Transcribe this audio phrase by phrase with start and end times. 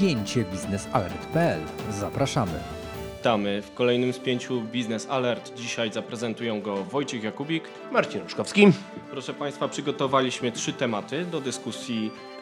[0.00, 1.60] spięcie biznesalert.pl.
[1.90, 2.52] Zapraszamy.
[3.16, 5.54] Witamy w kolejnym spięciu Biznes Alert.
[5.54, 8.66] Dzisiaj zaprezentują go Wojciech Jakubik, Marcin Ruszkowski.
[9.10, 12.40] Proszę Państwa, przygotowaliśmy trzy tematy do dyskusji e,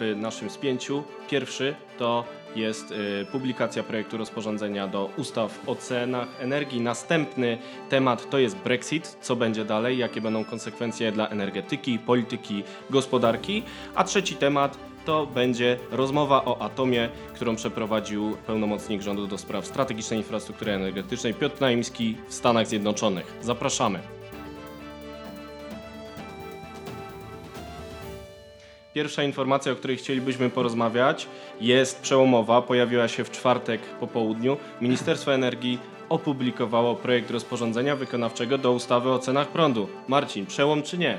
[0.00, 1.04] w naszym spięciu.
[1.30, 2.24] Pierwszy to
[2.56, 6.80] jest e, publikacja projektu rozporządzenia do ustaw o cenach energii.
[6.80, 13.62] Następny temat to jest Brexit, co będzie dalej, jakie będą konsekwencje dla energetyki, polityki, gospodarki.
[13.94, 14.78] A trzeci temat
[15.08, 21.60] to będzie rozmowa o atomie, którą przeprowadził pełnomocnik rządu do spraw strategicznej infrastruktury energetycznej Piotr
[21.60, 23.38] Naimski w Stanach Zjednoczonych.
[23.42, 23.98] Zapraszamy.
[28.94, 31.26] Pierwsza informacja, o której chcielibyśmy porozmawiać,
[31.60, 32.62] jest przełomowa.
[32.62, 34.56] Pojawiła się w czwartek po południu.
[34.80, 39.88] Ministerstwo Energii opublikowało projekt rozporządzenia wykonawczego do ustawy o cenach prądu.
[40.08, 41.18] Marcin, przełom czy nie?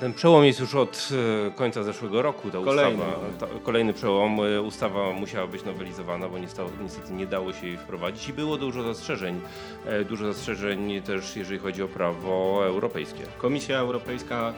[0.00, 1.08] Ten, przełom jest już od
[1.48, 2.50] e, końca zeszłego roku.
[2.50, 3.02] Ta Kolejny.
[3.04, 4.40] Ustawa, ta, kolejny przełom.
[4.40, 8.82] E, Ustawa musiała być nowelizowana, bo niestety, nie dało się jej wprowadzić i było dużo
[8.82, 9.40] zastrzeżeń.
[9.86, 13.20] E, Dużo zastrzeżeń też, jeżeli chodzi o prawo europejskie.
[13.38, 14.52] Komisja Europejska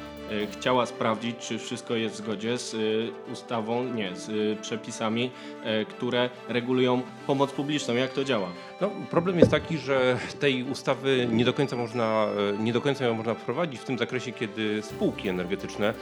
[0.50, 2.78] chciała sprawdzić, czy wszystko jest w zgodzie z e,
[3.32, 5.30] ustawą, nie, z e, przepisami,
[5.88, 7.94] które regulują pomoc publiczną.
[7.94, 8.48] Jak to działa?
[8.80, 12.26] No, problem jest taki, że tej ustawy nie do końca można,
[12.58, 15.94] nie do końca ją można wprowadzić w tym zakresie, kiedy spółki energetyczne,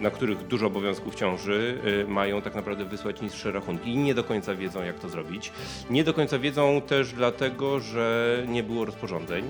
[0.00, 4.54] na których dużo obowiązków ciąży, mają tak naprawdę wysłać niższe rachunki i nie do końca
[4.54, 5.52] wiedzą, jak to zrobić.
[5.90, 9.44] Nie do końca wiedzą też dlatego, że nie było rozporządzeń.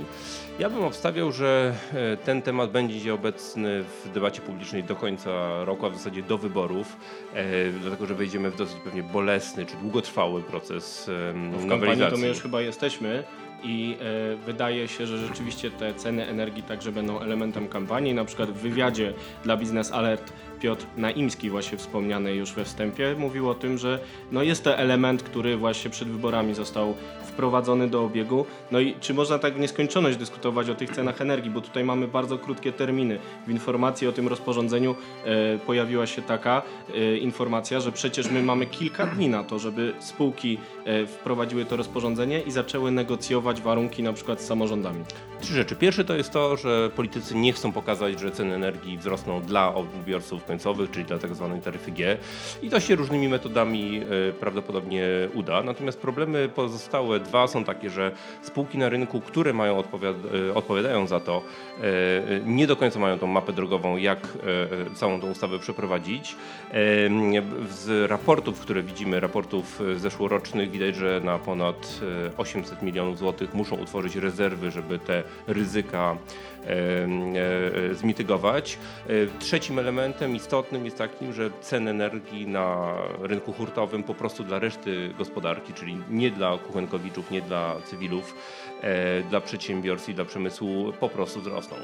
[0.58, 1.74] Ja bym obstawiał, że
[2.24, 6.96] ten temat będzie obecny w debacie publicznej do końca roku, a w zasadzie do wyborów,
[7.34, 12.10] e, dlatego że wejdziemy w dosyć pewnie bolesny czy długotrwały proces em, W kampanii nowelizacji.
[12.16, 13.24] to my już chyba jesteśmy
[13.62, 18.14] i e, wydaje się, że rzeczywiście te ceny energii także będą elementem kampanii.
[18.14, 19.12] Na przykład w wywiadzie
[19.44, 23.98] dla Biznes Alert Piotr Naimski, właśnie wspomniany już we wstępie, mówił o tym, że
[24.32, 28.46] no jest to element, który właśnie przed wyborami został wprowadzony do obiegu.
[28.70, 32.08] No i czy można tak w nieskończoność dyskutować o tych cenach energii, bo tutaj mamy
[32.08, 33.18] bardzo krótkie terminy.
[33.46, 34.94] W informacji o tym rozporządzeniu
[35.24, 36.62] e, pojawiła się taka
[36.94, 41.76] e, informacja, że przecież my mamy kilka dni na to, żeby spółki e, wprowadziły to
[41.76, 45.04] rozporządzenie i zaczęły negocjować warunki na przykład z samorządami.
[45.40, 45.76] Trzy rzeczy.
[45.76, 50.44] Pierwsze to jest to, że politycy nie chcą pokazać, że ceny energii wzrosną dla odbiorców
[50.44, 52.16] końcowych, czyli dla tak zwanej taryfy G.
[52.62, 55.04] I to się różnymi metodami e, prawdopodobnie
[55.34, 55.62] uda.
[55.62, 60.16] Natomiast problemy pozostałe dwa są takie, że spółki na rynku, które mają odpowiad
[60.48, 61.42] e, odpowiadają za to,
[61.80, 64.28] e, nie do końca mają tą mapę drogową, jak
[64.94, 66.36] całą tą ustawę przeprowadzić.
[67.70, 72.00] Z raportów, które widzimy, raportów zeszłorocznych, widać, że na ponad
[72.32, 76.16] e, 800 milionów złotych muszą utworzyć rezerwy, żeby te ryzyka
[76.66, 78.78] e, zmitygować.
[79.06, 84.58] E, Trzecim elementem istotnym jest takim, że ceny energii na rynku hurtowym po prostu dla
[84.58, 88.34] reszty gospodarki, czyli nie dla kuchenkowiczów, nie dla cywilów,
[88.82, 91.76] e, dla przedsiębiorstw i dla przemysłu po prostu wzrosną.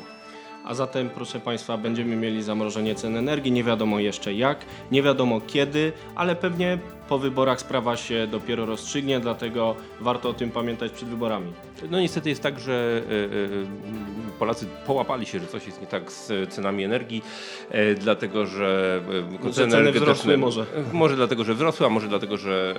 [0.65, 3.53] A zatem, proszę Państwa, będziemy mieli zamrożenie cen energii.
[3.53, 4.59] Nie wiadomo jeszcze jak,
[4.91, 6.79] nie wiadomo kiedy, ale pewnie
[7.09, 11.53] po wyborach sprawa się dopiero rozstrzygnie, dlatego warto o tym pamiętać przed wyborami.
[11.91, 16.13] No niestety jest tak, że e, e, Polacy połapali się, że coś jest nie tak
[16.13, 17.23] z cenami energii,
[17.71, 19.01] e, dlatego że
[19.45, 20.67] e, Że ceny wzrosły może.
[20.93, 22.75] Może dlatego, że wzrosły, a może dlatego, że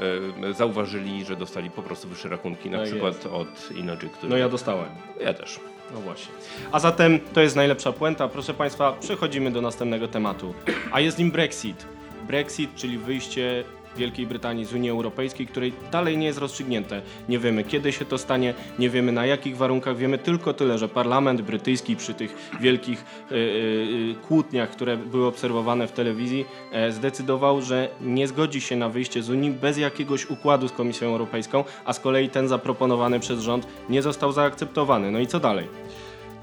[0.58, 3.28] zauważyli, że dostali po prostu wyższe rachunki, na Tak przykład jest.
[3.28, 4.30] od Innogy, który...
[4.30, 4.90] No ja dostałem.
[5.22, 5.60] ja też.
[5.94, 6.34] No właśnie.
[6.72, 8.28] A zatem to jest najlepsza puenta.
[8.28, 10.54] Proszę Państwa, przechodzimy do następnego tematu.
[10.92, 11.86] A jest nim Brexit.
[12.28, 13.64] Brexit, czyli wyjście
[13.98, 17.02] Wielkiej Brytanii z Unii Europejskiej, której dalej nie jest rozstrzygnięte.
[17.30, 19.98] Nie wiemy kiedy się to stanie, nie wiemy na jakich warunkach.
[19.98, 25.88] Wiemy tylko tyle, że parlament brytyjski przy tych wielkich y, y, kłótniach, które były obserwowane
[25.88, 30.68] w telewizji, e, zdecydował, że nie zgodzi się na wyjście z Unii bez jakiegoś układu
[30.68, 35.12] z Komisją Europejską, a z kolei ten zaproponowany przez rząd nie został zaakceptowany.
[35.12, 35.68] No i co dalej?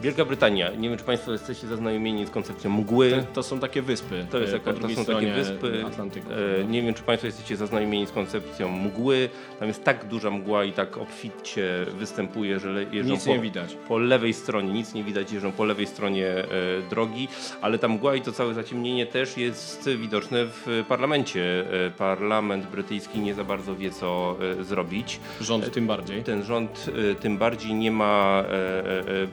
[0.01, 0.71] Wielka Brytania.
[0.71, 3.25] Nie wiem, czy Państwo jesteście zaznajomieni z koncepcją mgły.
[3.35, 4.27] To, są takie wyspy.
[4.31, 5.85] To, jest e, jaka, po to są takie wyspy.
[5.87, 6.29] Atlantyku.
[6.61, 9.29] E, nie wiem, czy Państwo jesteście zaznajomieni z koncepcją mgły.
[9.59, 13.77] Tam jest tak duża mgła i tak obficie występuje, że jeżdżą Nic po, nie widać.
[13.89, 16.47] po lewej stronie, nic nie widać, jeżdżą po lewej stronie e,
[16.91, 17.29] drogi,
[17.61, 21.65] ale ta mgła i to całe zaciemnienie też jest widoczne w parlamencie.
[21.87, 25.21] E, parlament brytyjski nie za bardzo wie, co e, zrobić.
[25.41, 26.23] Rząd tym bardziej.
[26.23, 29.27] Ten rząd e, tym bardziej nie ma e,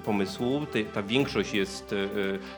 [0.65, 2.07] Te- Ta większość jest e, e,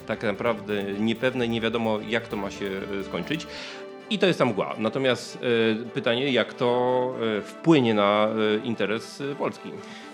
[0.07, 2.65] tak naprawdę niepewna i nie wiadomo, jak to ma się
[2.99, 3.47] e, skończyć.
[4.09, 4.75] I to jest ta mgła.
[4.77, 5.37] Natomiast
[5.93, 7.13] pytanie, jak to
[7.43, 8.29] wpłynie na
[8.63, 9.69] interes Polski?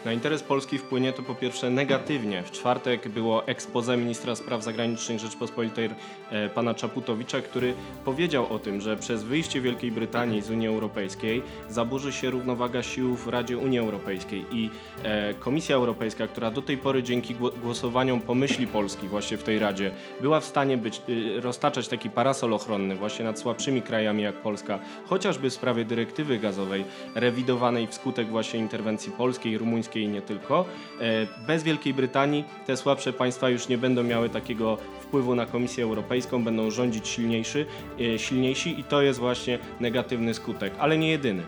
[0.06, 2.44] Na interes Polski wpłynie to po pierwsze negatywnie.
[2.44, 5.90] W czwartek było expose ministra spraw zagranicznych Rzeczpospolitej
[6.32, 7.74] e, pana Czaputowicza, który
[8.06, 13.16] powiedział o tym, że przez wyjście Wielkiej Brytanii z Unii Europejskiej zaburzy się równowaga sił
[13.16, 14.70] w Radzie Unii Europejskiej i
[15.04, 19.92] e, Komisja Europejska, która do tej pory dzięki głosowaniom pomyśli Polski właśnie w tej Radzie,
[20.22, 24.80] była w stanie być, y, roztaczać taki parasol ochronny właśnie nad słabszymi krajami jak Polska,
[25.06, 26.86] chociażby w sprawie dyrektywy gazowej
[27.16, 30.66] rewidowanej wskutek właśnie interwencji polskiej, rumuńskiej i nie tylko.
[31.00, 35.84] E, bez Wielkiej Brytanii te słabsze państwa już nie będą miały takiego wpływu na Komisję
[35.84, 37.66] Europejską, będą rządzić silniejszy,
[38.00, 41.44] e, silniejsi i to jest właśnie negatywny skutek, ale nie jedyny.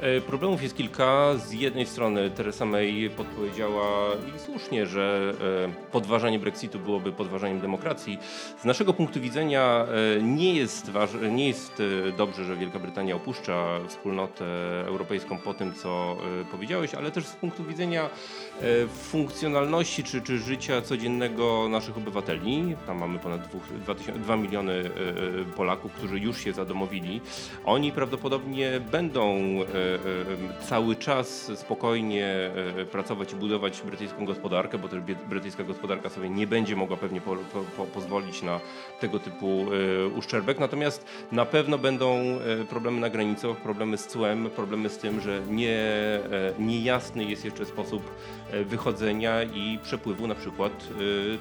[0.00, 1.36] E, problemów jest kilka.
[1.36, 5.32] Z jednej strony Theresa May podpowiedziała i słusznie, że
[5.92, 8.18] podważanie Brexitu byłoby podważaniem demokracji.
[8.62, 9.86] Z naszego punktu widzenia
[10.22, 10.90] nie jest,
[11.30, 11.82] nie jest
[12.16, 14.44] dobrze, że Wielka Brytania opuszcza wspólnotę
[14.86, 16.16] europejską po tym, co
[16.50, 17.85] powiedziałeś, ale też z punktu widzenia
[18.88, 22.76] funkcjonalności czy, czy życia codziennego naszych obywateli.
[22.86, 23.40] Tam mamy ponad
[23.84, 24.90] 2, 2 miliony
[25.56, 27.20] Polaków, którzy już się zadomowili.
[27.64, 29.36] Oni prawdopodobnie będą
[29.76, 29.94] E,
[30.62, 36.30] e, cały czas spokojnie e, pracować i budować brytyjską gospodarkę, bo też brytyjska gospodarka sobie
[36.30, 37.36] nie będzie mogła pewnie po,
[37.76, 38.60] po, pozwolić na
[39.00, 39.66] tego typu
[40.16, 40.58] uszczerbek.
[40.58, 42.38] Natomiast na pewno będą
[42.68, 45.78] problemy na granicach, problemy z cłem, problemy z tym, że nie,
[46.58, 48.02] niejasny jest jeszcze sposób
[48.64, 50.88] wychodzenia i przepływu na przykład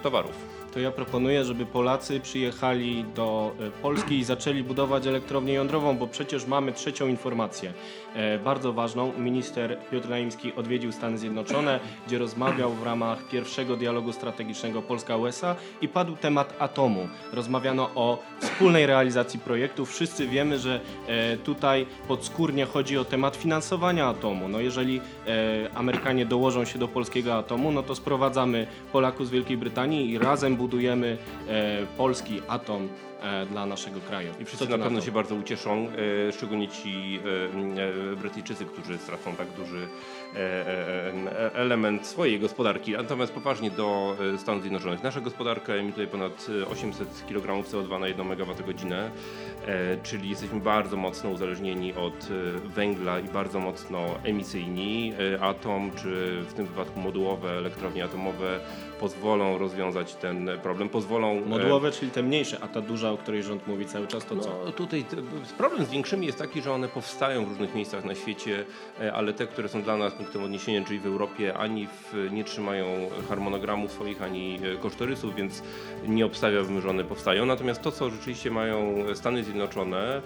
[0.01, 5.97] towarów to ja proponuję, żeby Polacy przyjechali do e, Polski i zaczęli budować elektrownię jądrową,
[5.97, 7.73] bo przecież mamy trzecią informację,
[8.15, 9.13] e, bardzo ważną.
[9.17, 15.87] Minister Piotr Naimski odwiedził Stany Zjednoczone, gdzie rozmawiał w ramach pierwszego dialogu strategicznego Polska-USA i
[15.87, 17.07] padł temat atomu.
[17.33, 19.91] Rozmawiano o wspólnej realizacji projektów.
[19.91, 24.47] Wszyscy wiemy, że e, tutaj podskórnie chodzi o temat finansowania atomu.
[24.47, 25.01] No jeżeli
[25.75, 30.55] Amerykanie dołożą się do polskiego atomu, no to sprowadzamy Polaków z Wielkiej Brytanii i razem
[30.55, 30.64] budujemy
[31.49, 32.89] e, polski atom
[33.49, 34.31] dla naszego kraju.
[34.39, 35.87] I wszyscy na pewno się bardzo ucieszą,
[36.27, 37.19] e, szczególnie ci
[38.17, 39.87] Brytyjczycy, którzy stracą tak duży
[41.53, 42.91] element swojej gospodarki.
[42.91, 45.03] Natomiast poważnie do Stanów Zjednoczonych.
[45.03, 49.11] Nasza gospodarka emituje ponad 800 kg CO2 na 1 MWh,
[50.03, 52.27] czyli jesteśmy bardzo mocno uzależnieni od
[52.65, 55.13] węgla i bardzo mocno emisyjni.
[55.41, 58.59] Atom, czy w tym wypadku modułowe elektrownie atomowe
[58.99, 61.31] pozwolą rozwiązać ten problem, pozwolą...
[61.31, 64.37] E, Modułowe, czyli te mniejsze, a ta duża, o której rząd mówi cały czas, to
[64.37, 64.61] co?
[64.65, 65.05] No, tutaj
[65.57, 68.65] problem z większymi jest taki, że one powstają w różnych miejscach na świecie,
[69.01, 72.43] e, ale te, które są dla nas punktem odniesienia, czyli w Europie, ani w, nie
[72.43, 72.85] trzymają
[73.29, 75.63] harmonogramu swoich, ani e, kosztorysów, więc
[76.07, 77.45] nie obstawiałbym, że one powstają.
[77.45, 80.21] Natomiast to, co rzeczywiście mają Stany Zjednoczone,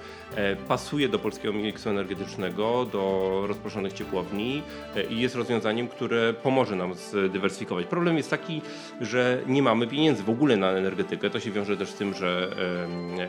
[0.67, 4.61] pasuje do polskiego miksu energetycznego, do rozproszonych ciepłowni
[5.09, 7.85] i jest rozwiązaniem, które pomoże nam zdywersyfikować.
[7.85, 8.61] Problem jest taki,
[9.01, 11.29] że nie mamy pieniędzy w ogóle na energetykę.
[11.29, 12.55] To się wiąże też z tym, że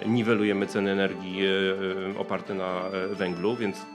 [0.07, 3.87] niwelujemy ceny energii e, oparte na e, węglu, więc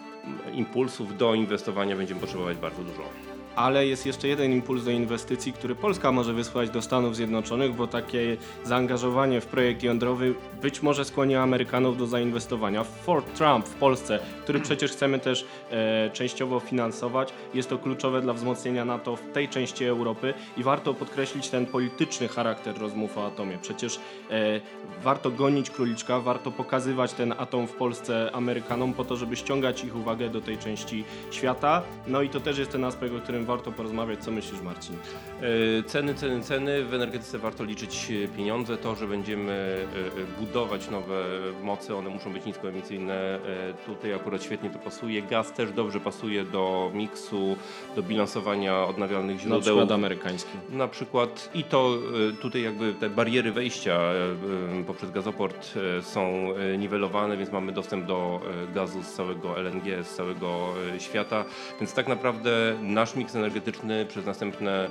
[0.54, 5.76] impulsów do inwestowania będziemy potrzebować bardzo dużo ale jest jeszcze jeden impuls do inwestycji, który
[5.76, 11.36] Polska może wysłać do Stanów Zjednoczonych, bo takie zaangażowanie w projekt jądrowy być może skłoni
[11.36, 12.84] Amerykanów do zainwestowania.
[12.84, 18.34] Fort Trump w Polsce, który przecież chcemy też e, częściowo finansować, jest to kluczowe dla
[18.34, 23.58] wzmocnienia NATO w tej części Europy i warto podkreślić ten polityczny charakter rozmów o atomie.
[23.62, 24.00] Przecież
[24.32, 24.62] e,
[25.04, 29.96] warto gonić króliczka, warto pokazywać ten atom w Polsce Amerykanom po to, żeby ściągać ich
[29.96, 31.82] uwagę do tej części świata.
[32.08, 34.20] No i to też jest ten aspekt, o którym warto porozmawiać.
[34.20, 34.96] Co myślisz, Marcin?
[35.42, 36.86] E, ceny, ceny, ceny.
[36.86, 38.78] W energetyce warto liczyć pieniądze.
[38.78, 41.24] To, że będziemy e, e, budować nowe
[41.64, 43.40] moce, one muszą być niskoemisyjne.
[43.86, 45.22] Tutaj akurat świetnie to pasuje.
[45.22, 47.56] Gaz też dobrze pasuje do miksu,
[47.96, 49.58] do bilansowania odnawialnych źródeł.
[49.58, 50.52] Na przykład amerykański.
[50.70, 51.98] Na przykład i to
[52.42, 54.00] tutaj jakby te bariery wejścia
[54.88, 56.48] poprzez gazoport są
[56.78, 58.42] niwelowane, więc mamy dostęp do
[58.74, 61.46] gazu z całego LNG, z całego świata.
[61.80, 64.90] Więc tak naprawdę nasz miks energetyczny przez następne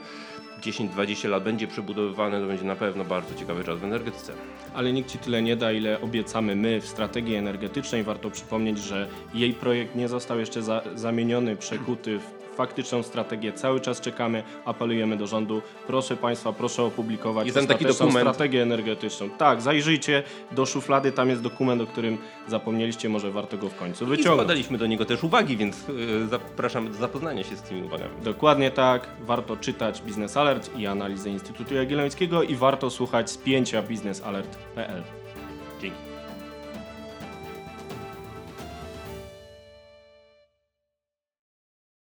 [0.62, 4.32] 10-20 lat będzie przebudowywany, to będzie na pewno bardzo ciekawy czas w energetyce.
[4.74, 8.02] Ale nikt Ci tyle nie da, ile obiecamy my w strategii energetycznej.
[8.02, 13.52] Warto przypomnieć, że jej projekt nie został jeszcze za zamieniony, przekuty w faktyczną strategię.
[13.52, 15.62] Cały czas czekamy, apelujemy do rządu.
[15.86, 18.18] Proszę Państwa, proszę opublikować jest taki dokument.
[18.18, 19.30] strategię energetyczną.
[19.30, 22.18] Tak, zajrzyjcie do szuflady, tam jest dokument, o którym
[22.48, 24.36] zapomnieliście, może warto go w końcu wyciągnąć.
[24.36, 28.10] I składaliśmy do niego też uwagi, więc yy, zapraszamy do zapoznania się z tymi uwagami.
[28.22, 29.06] Dokładnie tak.
[29.20, 35.02] Warto czytać Business Alert i analizę Instytutu Jagiellońskiego i warto słuchać spięcia biznesalert.pl.
[35.80, 36.13] Dzięki.